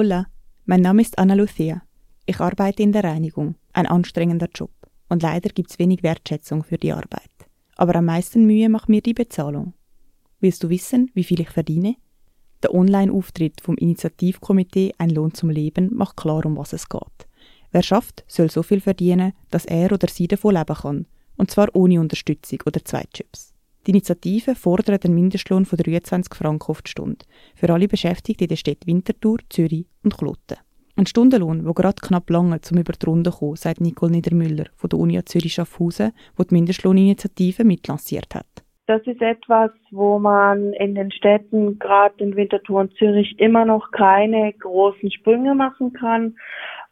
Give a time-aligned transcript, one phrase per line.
[0.00, 0.28] Hola,
[0.64, 1.82] mein Name ist Anna Lucia.
[2.24, 4.70] Ich arbeite in der Reinigung, ein anstrengender Job.
[5.10, 7.28] Und leider gibt es wenig Wertschätzung für die Arbeit.
[7.76, 9.74] Aber am meisten Mühe macht mir die Bezahlung.
[10.40, 11.96] Willst du wissen, wie viel ich verdiene?
[12.62, 17.28] Der Online-Auftritt vom Initiativkomitee Ein Lohn zum Leben macht klar, um was es geht.
[17.70, 21.06] Wer schafft, soll so viel verdienen, dass er oder sie davon leben kann.
[21.36, 23.49] Und zwar ohne Unterstützung oder Zweitjobs.
[23.86, 27.24] Die Initiative fordert einen Mindestlohn von 23 Franken auf die Stunde
[27.54, 30.58] für alle Beschäftigten in den Städten Winterthur, Zürich und Kloten.
[30.96, 34.90] Ein Stundenlohn, der gerade knapp lange zum über die Runde kommen, sagt Nicole Niedermüller von
[34.90, 38.46] der Uni Zürich Schaffhausen, die die Mindestlohninitiative mitlanciert hat.
[38.86, 43.92] Das ist etwas, wo man in den Städten, gerade in Winterthur und Zürich, immer noch
[43.92, 46.36] keine großen Sprünge machen kann,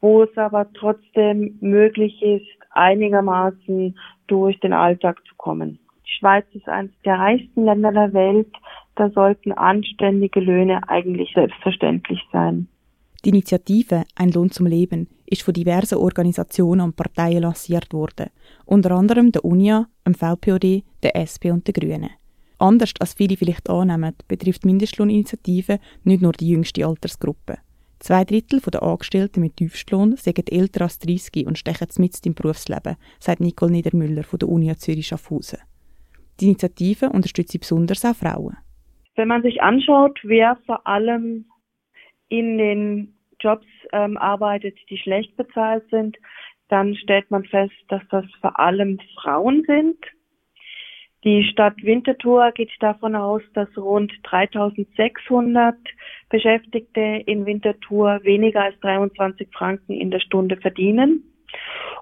[0.00, 5.80] wo es aber trotzdem möglich ist, einigermaßen durch den Alltag zu kommen.
[6.06, 8.52] Die Schweiz ist eines der reichsten Länder der Welt.
[8.94, 12.68] Da sollten anständige Löhne eigentlich selbstverständlich sein.
[13.24, 18.30] Die Initiative Ein Lohn zum Leben ist von diversen Organisationen und Parteien lanciert worden,
[18.64, 22.10] unter anderem der UNIA, dem VPOD, der SP und den Grünen.
[22.58, 27.58] Anders als viele vielleicht annehmen, betrifft Mindestlohninitiative nicht nur die jüngste Altersgruppe.
[27.98, 32.96] Zwei Drittel der Angestellten mit Tiefstlohn sind älter als 30 und stechen mitten im Berufsleben,
[33.18, 35.58] sagt Nicole Niedermüller von der Uni Zürich Schaffhausen.
[36.40, 38.56] Die Initiative unterstützt besonders auch Frauen.
[39.14, 41.46] Wenn man sich anschaut, wer vor allem
[42.28, 46.16] in den Jobs ähm, arbeitet, die schlecht bezahlt sind,
[46.68, 49.96] dann stellt man fest, dass das vor allem Frauen sind.
[51.24, 55.76] Die Stadt Winterthur geht davon aus, dass rund 3600
[56.28, 61.24] Beschäftigte in Winterthur weniger als 23 Franken in der Stunde verdienen.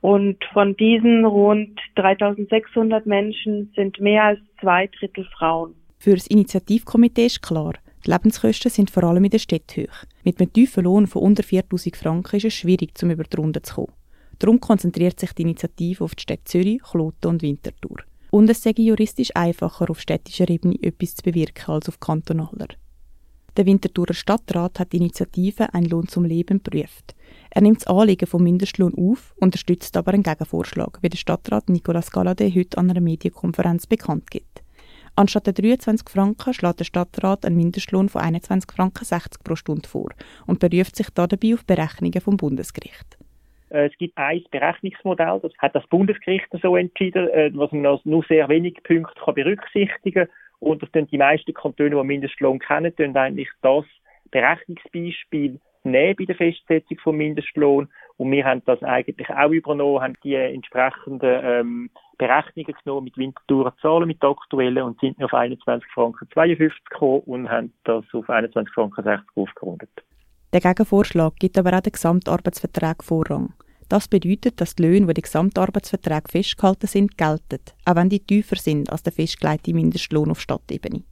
[0.00, 5.74] Und von diesen rund 3600 Menschen sind mehr als zwei Drittel Frauen.
[5.98, 10.04] Für das Initiativkomitee ist klar, die Lebenskosten sind vor allem in der Stadt hoch.
[10.24, 13.62] Mit einem tiefen Lohn von unter 4000 Franken ist es schwierig, zum über die Runde
[13.62, 13.92] zu kommen.
[14.40, 17.98] Darum konzentriert sich die Initiative auf die Städte Zürich, Kloten und Winterthur.
[18.32, 22.68] Und es sei juristisch einfacher, auf städtischer Ebene etwas zu bewirken als auf kantonaler.
[23.58, 27.14] Der Winterthurer Stadtrat hat die Initiative Ein Lohn zum Leben geprüft.
[27.50, 32.10] Er nimmt das Anliegen vom Mindestlohn auf, unterstützt aber einen Gegenvorschlag, wie der Stadtrat Nicolas
[32.10, 34.62] Galladay heute an einer Medienkonferenz bekannt gibt.
[35.16, 39.86] Anstatt der 23 Franken schlägt der Stadtrat einen Mindestlohn von 21 Franken 60 pro Stunde
[39.86, 40.08] vor
[40.46, 43.18] und beruft sich dabei auf Berechnungen vom Bundesgericht.
[43.68, 48.24] Äh, es gibt ein Berechnungsmodell, das hat das Bundesgericht so entschieden, äh, was man nur
[48.30, 50.34] sehr wenige Punkte berücksichtigen kann.
[50.62, 53.84] Und das tun die meisten Kantone, die Mindestlohn kennen, tun eigentlich das
[54.30, 57.88] Berechnungsbeispiel nehmen bei der Festsetzung vom Mindestlohn.
[58.16, 63.74] Und wir haben das eigentlich auch übernommen, haben die entsprechenden ähm, Berechnungen genommen mit Winterthurer
[63.82, 68.72] Zahlen, mit aktuellen und sind auf 21 Franken 52 gekommen und haben das auf 21
[68.72, 69.90] Franken 60 aufgerundet.
[70.52, 73.52] Der Gegenvorschlag gibt aber auch den Gesamtarbeitsvertrag Vorrang.
[73.92, 78.56] Das bedeutet, dass die Löhne, die die Gesamtarbeitsverträge festgehalten sind, gelten, auch wenn die tiefer
[78.56, 81.02] sind als der festgelegte Mindestlohn auf Stadtebene.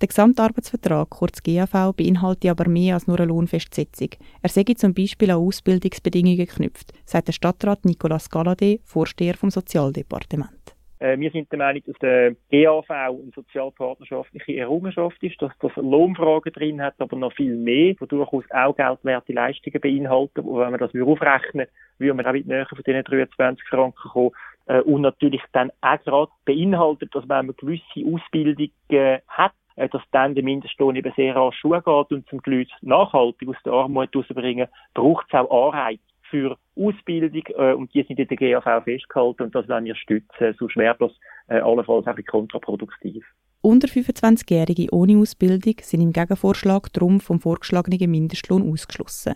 [0.00, 4.08] Der Gesamtarbeitsvertrag, kurz GAV, beinhaltet aber mehr als nur eine Lohnfestsetzung.
[4.42, 10.75] Er sei zum Beispiel an Ausbildungsbedingungen geknüpft, sagt der Stadtrat Nicolas Galladay, Vorsteher vom Sozialdepartement.
[10.98, 16.52] Äh, wir sind der Meinung, dass der GAV eine sozialpartnerschaftliche Errungenschaft ist, dass das Lohnfragen
[16.52, 20.40] drin hat, aber noch viel mehr, die durchaus auch geldwerte Leistungen beinhalten.
[20.40, 21.66] Und wenn man das aufrechnen
[21.98, 24.30] würde, man auch weit näher von diesen 23 Franken kommen.
[24.66, 29.88] Äh, und natürlich dann auch gerade beinhaltet, dass wenn man gewisse Ausbildung äh, hat, äh,
[29.88, 34.14] dass dann der Mindestlohn eben sehr rasch geht und zum Leute nachhaltig aus der Armut
[34.16, 36.00] rausbringen, braucht es auch Anreize
[36.30, 40.54] für Ausbildung äh, und die sind in der GAV festgehalten und das wollen wir stützen,
[40.58, 41.12] sonst wäre das
[41.48, 43.24] äh, allenfalls auch kontraproduktiv.
[43.62, 49.34] Unter 25-Jährige ohne Ausbildung sind im Gegenvorschlag darum vom vorgeschlagenen Mindestlohn ausgeschlossen.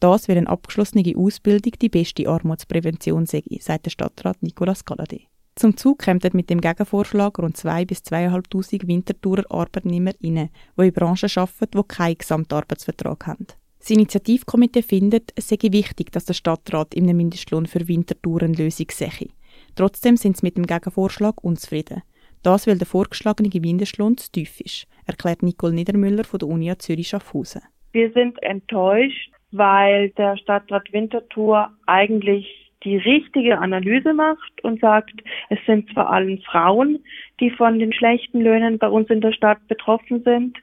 [0.00, 5.28] Das, weil eine abgeschlossene Ausbildung die beste Armutsprävention sei, sagt der Stadtrat Nicolas Galladay.
[5.54, 10.92] Zum Zug kommen mit dem Gegenvorschlag rund 2 bis 2'500 Winterthurer Arbeitnehmer rein, die in
[10.92, 13.46] Branchen arbeiten, die keinen Gesamtarbeitsvertrag haben.
[13.78, 18.86] Das Initiativkomitee findet, es sei wichtig, dass der Stadtrat im Mindestlohn für Winterthur eine Lösung
[18.90, 19.28] sehe.
[19.76, 22.02] Trotzdem sind sie mit dem Gegenvorschlag unzufrieden.
[22.42, 27.08] Das, weil der vorgeschlagene Mindestlohn zu tief ist, erklärt Nicole Niedermüller von der Uni Zürich
[27.08, 27.62] Schaffhausen.
[27.92, 32.46] Wir sind enttäuscht, weil der Stadtrat Winterthur eigentlich
[32.84, 35.12] die richtige Analyse macht und sagt,
[35.48, 37.04] es sind vor allem Frauen,
[37.40, 40.56] die von den schlechten Löhnen bei uns in der Stadt betroffen sind.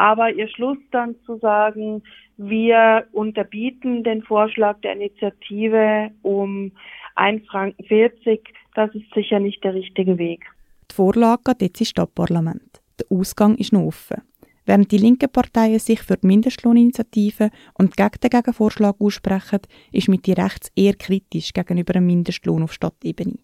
[0.00, 2.02] Aber ihr Schluss dann zu sagen,
[2.38, 6.72] wir unterbieten den Vorschlag der Initiative um
[7.16, 8.38] 1,40 Franken,
[8.74, 10.46] das ist sicher nicht der richtige Weg.
[10.90, 12.80] Die Vorlage geht jetzt ins Stadtparlament.
[12.98, 14.22] Der Ausgang ist noch offen.
[14.64, 19.60] Während die linken Parteien sich für die Mindestlohninitiative und gegen den Gegenvorschlag aussprechen,
[19.92, 23.36] ist mit die Rechts eher kritisch gegenüber einem Mindestlohn auf Stadtebene.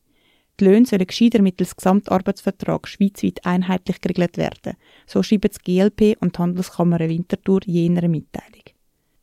[0.59, 4.75] Die Löhne sollen gescheiter mittels Gesamtarbeitsvertrag schweizweit einheitlich geregelt werden,
[5.07, 8.63] so schreiben das GLP und die Handelskammer Winterthur jener Mitteilung.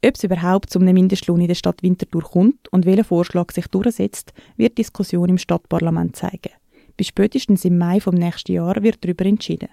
[0.06, 3.68] Ob es überhaupt zu einem Mindestlohn in der Stadt Winterthur kommt und welcher Vorschlag sich
[3.68, 6.51] durchsetzt, wird die Diskussion im Stadtparlament zeigen.
[6.97, 9.69] Bis spätestens im Mai vom nächsten Jahr wird darüber entschieden.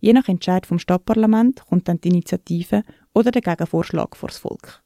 [0.00, 2.82] Je nach Entscheid vom Stadtparlament kommt dann die Initiative
[3.14, 4.82] oder der Gegenvorschlag vor das Volk.